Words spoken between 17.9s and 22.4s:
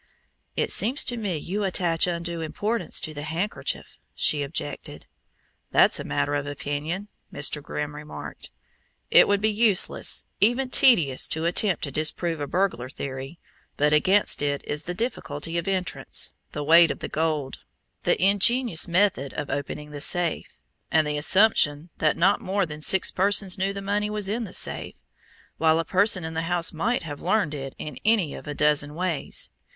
the ingenious method of opening the safe, and the assumption that